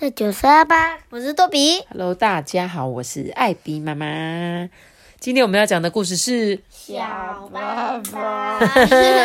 [0.00, 1.84] 的九十二班，我是多比。
[1.90, 4.70] Hello，大家好，我是艾比妈妈。
[5.18, 8.58] 今天我们要讲的故事是，小班班，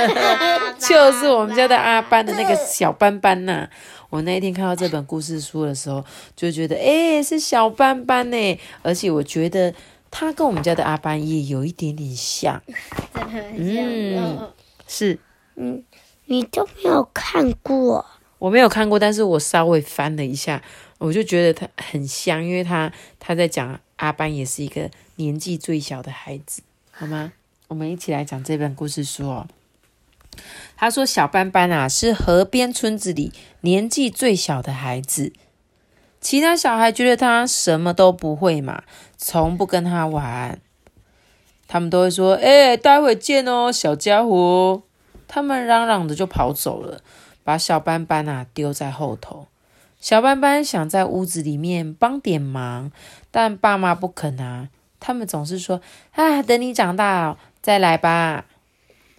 [0.77, 3.69] 就是我们家的阿班的那个小班班呐、
[4.09, 6.03] 我那一天看到这本故事书的时候，
[6.35, 9.73] 就觉得，诶，是小班班呢，而且我觉得
[10.12, 12.62] 他跟我们家的阿班也有一点点像，
[13.15, 14.49] 真的很嗯像。
[14.87, 15.17] 是
[16.26, 18.05] 你都没有看过，
[18.45, 20.62] 我没有看过，但是我稍微翻了一下，
[20.99, 27.34] 我就觉得他很像，因为他他在讲阿班也是一个年纪最小的孩子，好吗？
[27.70, 29.48] 我们一起来讲这本故事书哦。
[30.77, 35.34] 他说：“小班班啊，是河边村子里年纪最小的孩子，
[36.22, 38.84] 其他小孩觉得他什么都不会嘛，
[39.17, 40.62] 从不跟他玩。
[41.67, 44.84] 他们都会说：‘哎、待会见哦，小家伙。’
[45.27, 47.02] 他们嚷嚷着就跑走了。”
[47.45, 49.45] 把小班班啊丢在后头。
[50.02, 52.91] 小班班想在屋子里面帮点忙，
[53.31, 54.70] 但爸妈不肯啊。
[55.00, 55.80] 他们总是说
[56.14, 58.45] ：“啊，等你长大再来吧。”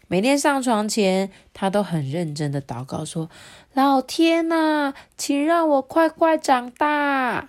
[0.09, 3.31] 每天上床前，他都很认真的祷告说
[3.75, 7.48] ：“老天呐、请让我快快长大。”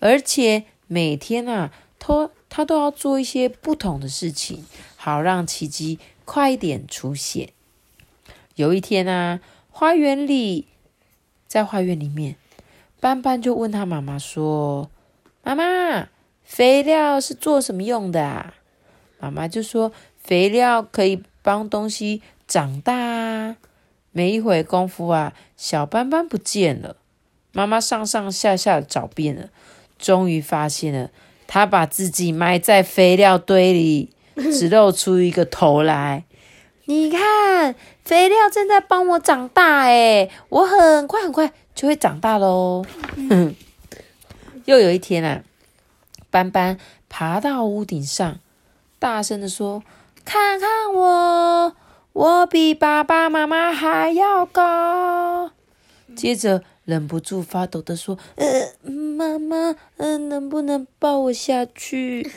[0.00, 4.64] 而且每天啊，都他都要做一些不同的事情，
[4.96, 7.50] 好让奇迹快一点出现。
[8.54, 9.40] 有一天啊，
[9.76, 10.68] 花园里，
[11.48, 12.36] 在花园里面，
[13.00, 14.88] 斑斑就问他妈妈说
[15.42, 16.10] ：“妈妈，
[16.44, 18.54] 肥料是做什么用的啊？”
[19.18, 19.90] 妈妈就说
[20.22, 23.56] ：“肥料可以帮东西长大啊。”
[24.12, 26.94] 没一会功夫啊，小斑斑不见了。
[27.50, 29.48] 妈妈上上下下找遍了，
[29.98, 31.10] 终于发现了，
[31.48, 36.26] 他把自己埋在肥料堆里，只露出一个头来。
[36.86, 42.84] 你看，肥料正在帮我长大诶，我很快很快就会长大喽。
[44.66, 45.42] 又有一天啊，
[46.30, 48.38] 斑斑爬到屋顶上，
[48.98, 49.82] 大声的说
[50.24, 51.74] ：“看看我，
[52.12, 55.50] 我比爸爸妈妈还要高。”
[56.14, 62.30] 接着忍不住发抖的说：“呃，妈妈，呃，能不能抱我下去？”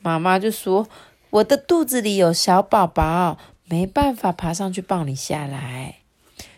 [0.00, 0.86] 妈妈就说
[1.30, 3.38] ：“我的肚子里有小宝宝，
[3.68, 5.96] 没办法爬上去抱你下来。”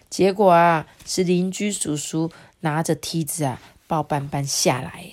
[0.08, 2.30] 结果啊，是邻居叔叔
[2.60, 5.12] 拿着梯子啊抱斑斑下来。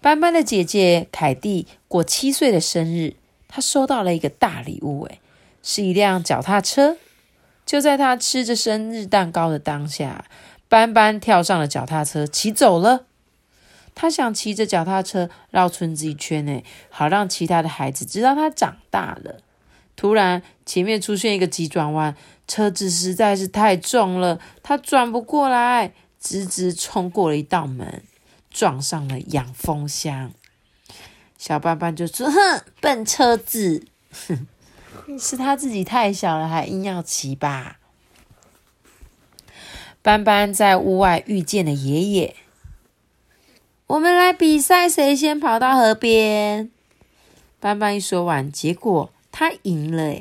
[0.00, 3.14] 斑斑的姐姐凯蒂过七岁的生日，
[3.46, 5.20] 她收到了一个大礼物，诶，
[5.62, 6.96] 是一辆脚踏车。
[7.64, 10.24] 就在她吃着生日蛋糕的当下，
[10.68, 13.06] 斑斑跳上了脚踏车，骑走了。
[13.94, 19.40] 他想骑着脚踏车绕村子一圈，呢，好让其他的孩子知道他长大了。
[20.00, 22.16] 突然，前面出现一个急转弯，
[22.48, 28.02] 车子实在是太重了，他转不过来，直直冲过了一道门，
[28.50, 30.32] 撞上了养蜂箱。
[31.36, 33.84] 小斑斑就说：“哼，笨车子，
[34.26, 34.46] 哼，
[35.20, 37.78] 是他自己太小了，还硬要骑吧。”
[40.00, 42.36] 斑斑在屋外遇见了爷爷。
[43.86, 46.70] 我们来比赛，谁先跑到河边？
[47.58, 50.14] 斑斑一说完，结果他赢了。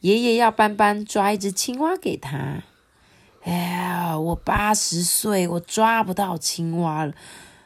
[0.00, 2.62] 爷爷要斑斑抓一只青蛙给他。
[3.44, 7.14] 哎呀，我八十岁，我抓不到青蛙了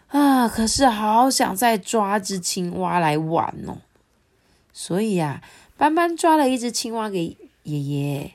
[0.07, 0.47] 啊！
[0.49, 3.79] 可是好想再抓只青蛙来玩哦。
[4.73, 8.35] 所以呀、啊，斑斑抓了一只青蛙给爷爷。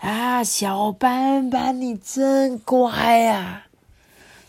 [0.00, 3.68] 啊，小斑斑，你真乖啊！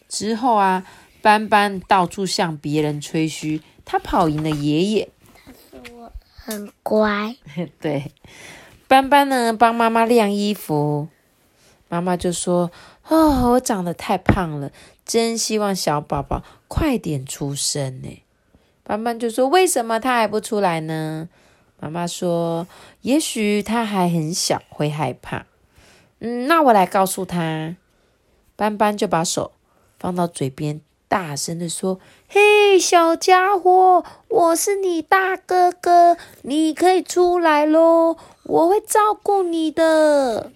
[0.10, 0.84] 之后啊。
[1.22, 5.08] 斑斑到处向别人吹嘘，他跑赢了爷爷。
[6.46, 7.36] 很乖。
[7.80, 8.12] 对，
[8.88, 11.08] 斑斑呢帮妈妈晾衣服，
[11.88, 12.70] 妈妈就说
[13.08, 14.72] ：“哦，我长得太胖了，
[15.06, 18.24] 真希望小宝宝快点出生呢。”
[18.84, 21.30] 斑斑就说：“为什么他还不出来呢？”
[21.80, 22.68] 妈妈说
[23.02, 25.46] ：“也许他还很小，会害怕。”
[26.20, 27.78] 嗯，那我来告诉他。
[28.56, 29.54] 斑斑就把手
[29.98, 30.82] 放到嘴边。
[31.08, 32.00] 大声的说
[32.36, 40.52] ：“嘿，小家伙，我是你大哥哥，你可以出来喽，我会照顾你的。”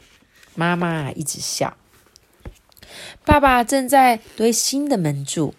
[0.57, 1.77] 妈妈一直笑。
[3.23, 5.53] 爸爸正在堆新的门柱，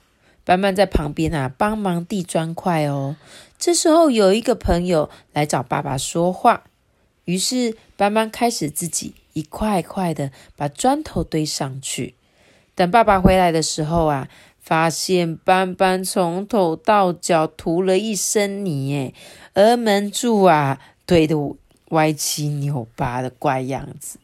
[0.45, 3.15] 斑斑在旁边啊帮忙递砖块哦。
[3.57, 6.65] 这时候有一个朋友来找爸爸说话，
[7.27, 12.17] 于是斑斑开始自己一块块的把砖头堆上去。
[12.75, 14.27] 等爸爸回来的时候啊。
[14.69, 19.15] 发现斑斑从头到脚涂了一身泥，诶，
[19.55, 21.57] 而门柱啊堆得
[21.89, 24.19] 歪七扭八的怪样子。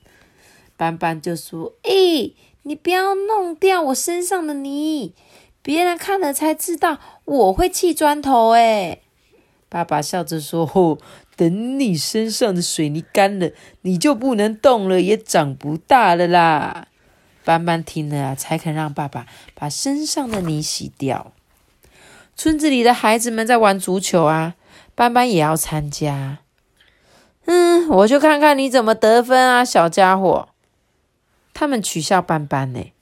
[0.77, 5.15] 斑斑就说：“诶、你不要弄掉我身上的泥，
[5.63, 8.99] 别人看了才知道我会砌砖头。”哎，
[9.71, 10.99] 爸爸笑着说：“哦，
[11.37, 13.51] 等你身上的水泥干了，
[13.81, 16.89] 你就不能动了，也长不大了啦。”
[17.45, 21.33] 斑斑听了啊，才肯让爸爸把身上的泥洗掉。
[22.37, 24.55] 村子里的孩子们在玩足球啊，
[24.95, 26.39] 斑斑也要参加。
[27.45, 30.49] 嗯，我就看看你怎么得分啊，小家伙！
[31.53, 32.93] 他们取笑斑斑呢。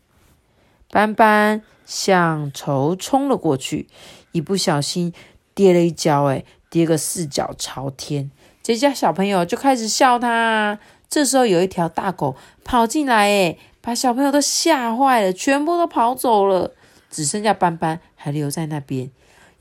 [0.91, 3.89] 斑斑向球冲了过去，
[4.33, 5.15] 一不小心
[5.55, 8.31] 跌了一跤，哎，跌个四脚朝天。
[8.63, 10.79] 这家小朋友就开始笑他。
[11.09, 16.73] 这时候有一条大狗跑进来，哎，把小朋友都吓坏了，全部都跑走了，
[17.11, 19.11] 只剩下斑斑还留在那边，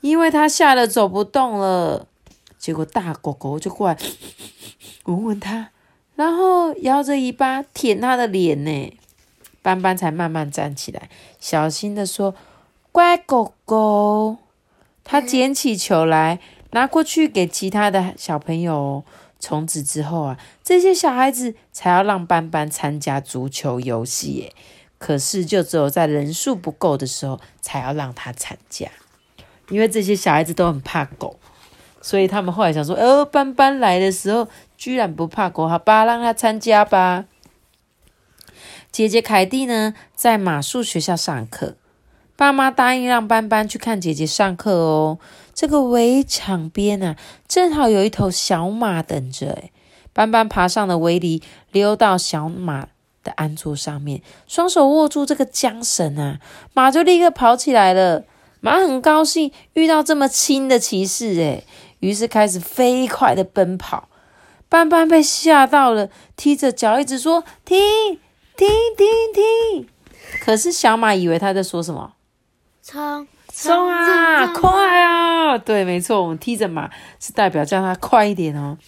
[0.00, 2.06] 因为他吓得走不动了。
[2.56, 3.98] 结果大狗狗就过来。
[5.04, 5.70] 闻闻他，
[6.14, 8.96] 然后摇着尾巴舔他的脸呢。
[9.60, 11.08] 斑斑才慢慢站起来，
[11.38, 12.34] 小心的说
[12.92, 14.36] ：“乖狗狗。”
[15.04, 16.38] 他捡起球来，
[16.70, 19.04] 拿过去给其他的小朋友。
[19.42, 24.34] 从此之后啊，这些小孩子才要让斑斑参加足球游戏。
[24.34, 24.52] 耶。
[24.98, 28.88] 可是就只有在人数不够的时候，才要让他参加，
[29.68, 31.40] 因为这些小孩子都很怕狗。
[32.00, 34.46] 所以他们后来想说：“哦，斑斑来的时候
[34.76, 37.24] 居然不怕狗，好吧，让他参加吧。”
[38.92, 41.74] 姐姐凯蒂呢，在马术学校上课，
[42.36, 45.18] 爸妈答应让斑斑去看姐姐上课哦。
[45.54, 47.16] 这个围墙边啊，
[47.46, 49.48] 正好有一头小马等着。
[49.48, 49.72] 诶
[50.14, 52.88] 斑斑爬上了围篱，溜到小马
[53.24, 56.38] 的鞍座上面，双手握住这个缰绳啊，
[56.74, 58.24] 马就立刻跑起来了。
[58.60, 61.64] 马很高兴遇到这么亲的骑士，诶
[62.00, 64.08] 于是开始飞快的奔跑，
[64.68, 67.80] 斑斑被吓到了，踢着脚一直说停
[68.56, 69.88] 停停停。
[70.44, 72.12] 可是小马以为他在说什么？
[72.82, 74.70] 冲冲啊，快
[75.02, 75.58] 啊！
[75.58, 76.90] 对，没错，我们踢着马
[77.20, 78.78] 是代表叫他快一点哦。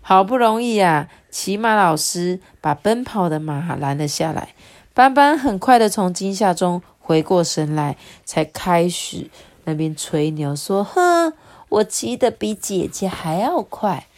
[0.00, 4.54] 好不容易啊，骑马老师把奔跑的马拦了下来，
[4.92, 9.30] 斑斑很快的从惊吓中回过神来，才开始
[9.64, 11.32] 那边吹牛说：“哼。”
[11.70, 14.08] 我骑得比姐姐还要快。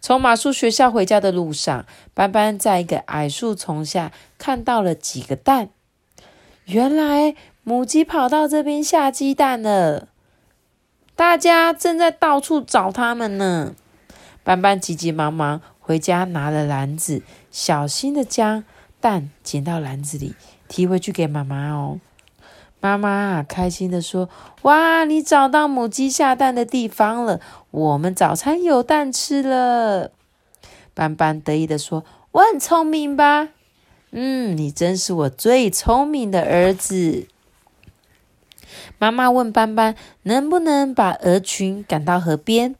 [0.00, 1.84] 从马术学校回家的路上，
[2.14, 5.70] 斑斑在一个矮树丛下看到了几个蛋。
[6.66, 7.34] 原来
[7.64, 10.08] 母鸡跑到这边下鸡蛋了，
[11.14, 13.74] 大家正在到处找它们呢。
[14.42, 17.22] 斑斑急急忙忙回家拿了篮子，
[17.52, 18.64] 小心的将
[19.00, 20.34] 蛋捡到篮子里，
[20.66, 22.00] 提回去给妈妈哦。
[22.80, 24.28] 妈妈开心的说
[24.62, 30.10] ：“哇，你找到母鸡下蛋的地方了，我们早餐有蛋吃了。”
[30.92, 33.50] 斑斑得意的说：“我很聪明吧？
[34.10, 37.28] 嗯，你真是我最聪明的儿子。”
[39.02, 42.76] 妈妈问斑斑：“能不能把鹅群赶到河边？”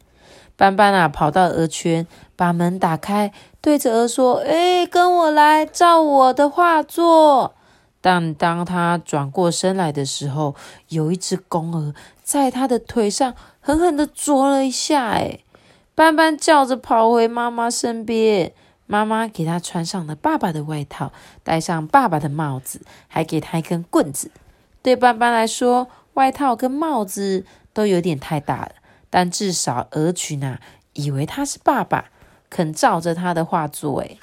[0.57, 7.57] 斑斑啊，跑到鹅圈，把门打开，对着鹅说：“哎，跟我来，照我的画作。”
[8.01, 10.55] 但当他转过身来的时候，
[10.91, 11.93] 有一只公鹅
[12.23, 15.07] 在他的腿上狠狠的啄了一下。
[15.07, 15.41] 哎，
[15.97, 18.53] 斑斑叫着跑回妈妈身边，
[18.87, 21.11] 妈妈给他穿上了爸爸的外套，
[21.43, 24.31] 戴上爸爸的帽子，还给他一根棍子。
[24.85, 28.73] 对斑斑来说，外套跟帽子都有点太大了，
[29.11, 30.61] 但至少鹅群啊，
[30.93, 32.07] 以为他是爸爸，
[32.49, 34.01] 肯照着他的画作。
[34.01, 34.17] 哎，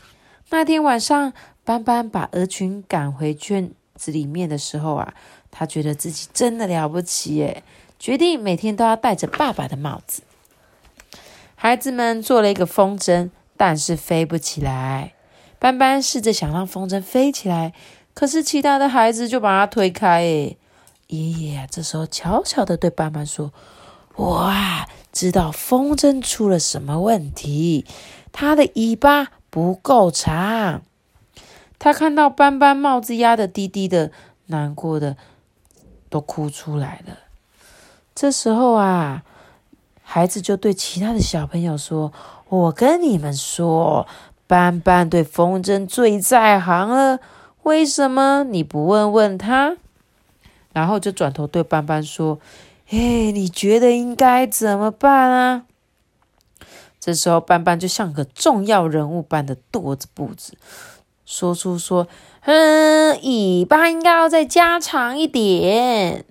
[0.50, 1.34] 那天晚上。
[1.66, 5.14] 斑斑把鹅群赶回圈子里面的时候啊，
[5.52, 7.64] 他觉得自己真的了不起耶，
[8.00, 10.24] 决定每天都要戴着爸爸的帽子。
[11.54, 15.14] 孩子们做了一个风筝，但是飞不起来。
[15.60, 17.72] 斑斑试着想让风筝飞起来，
[18.16, 20.24] 可是其他的孩子就把它推开。
[20.24, 20.56] 哎，
[21.10, 23.52] 爷爷这时候悄悄的对斑斑说
[24.16, 27.84] ：“我啊，知道风筝出了什么问题，
[28.32, 30.84] 它的尾巴不够长。”
[31.80, 34.12] 他看到斑斑帽子压得低低的，
[34.48, 35.18] 难过的
[36.10, 37.18] 都哭出来了。
[38.14, 39.24] 这时候啊，
[40.04, 42.14] 孩子就对其他的小朋友说
[42.50, 44.06] ：“我跟你们说，
[44.46, 47.20] 斑斑对风筝最在行了。
[47.64, 49.78] 为什么你不问问他？”
[50.74, 52.40] 然后就转头对斑斑说
[52.92, 55.66] ：“哎，你觉得应该怎么办啊？”
[57.00, 60.54] 这时候，斑斑就像个重要人物般的跺着步子。
[61.26, 62.08] 说出说，
[62.42, 66.26] 嗯，尾巴应该要再加长一点，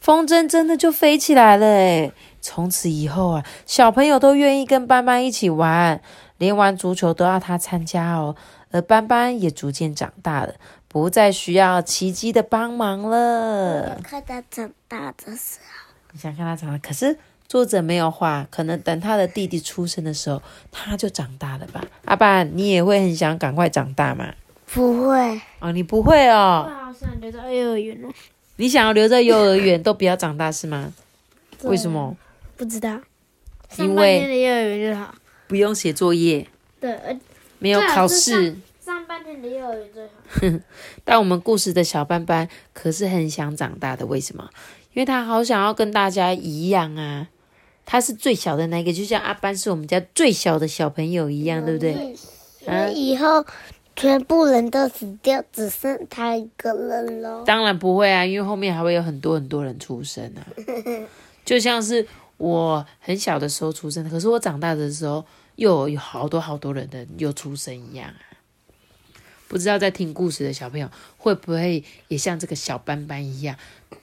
[0.00, 6.00] 风筝真的就飞起来了诶从此以后啊，小朋友都愿意跟斑斑一起玩，
[6.38, 8.34] 连玩足球都要他参加哦。
[8.70, 10.54] 而斑斑也逐渐长大了，
[10.88, 13.98] 不再需要奇迹的帮忙了。
[14.02, 17.16] 看他长大的时候，你想看他长大，可是
[17.46, 21.82] 作者没有画，可能等他的弟弟出生的时候，他就长大了吧？
[22.04, 24.34] 阿爸，你也会很想赶快长大吗？
[24.70, 28.08] 不会，哦，你不会哦，好想留在幼儿园哦。
[28.56, 30.92] 你想要留在幼儿园都不要长大是吗？
[31.64, 32.14] 为什么？
[32.58, 33.00] 不知道，
[33.78, 35.14] 因为的幼儿园就好。
[35.48, 36.46] 不用写作业，
[36.78, 37.18] 对，呃
[37.58, 38.56] 没有考试。
[38.80, 40.60] 上半天的幼儿园最好。
[41.04, 44.48] 但我们故事的小班班可是很想长大的，为什么？
[44.94, 47.28] 因为他好想要跟大家一样啊。
[47.84, 52.14] 他是最小的那个，就像阿班是我们家最小的小朋友一样，对不对？
[52.62, 53.44] 所以以后
[53.96, 57.42] 全部人都死掉，只剩他一个人喽。
[57.46, 60.44] 当然不会啊，因为后面还会有很多很多人出生啊。
[61.46, 62.06] 就像是
[62.38, 65.24] 我很小的时候出生的，可是我长大的时候
[65.56, 68.24] 又有好多好多人的又出生一样啊。
[69.48, 73.56] 不知道在听故事的小朋友会不会也像这个小斑斑一样，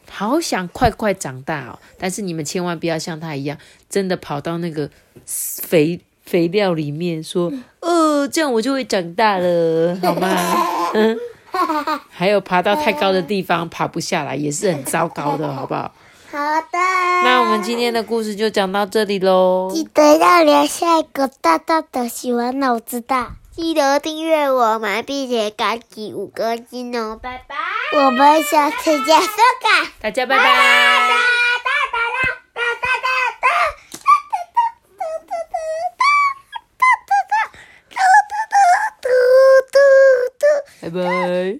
[0.09, 1.79] 好想快快长大哦？
[1.97, 3.57] 但是你们千万不要像他一样，
[3.89, 4.89] 真的跑到那个
[5.25, 10.29] 肥肥料里面说，哦，这样我就会长大了， 好吗？
[10.93, 11.17] 嗯。
[12.09, 15.95] 还有爬到太高的地方爬不下来，也是很糟糕的，好不好？
[16.35, 16.77] 好的，
[17.23, 19.71] 那我们今天的故事就讲到这里喽。
[19.73, 27.17] 记得要留下一个大大的喜欢，脑子大记得订阅我们，并且开起五个新哦。
[27.23, 27.55] 拜拜，
[27.97, 29.17] 我们下次见。
[30.01, 30.17] 拜拜，
[40.81, 41.59] 拜拜。